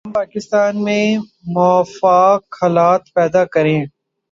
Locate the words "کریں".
3.53-3.79